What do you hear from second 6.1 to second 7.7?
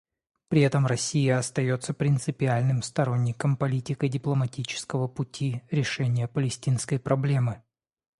палестинской проблемы.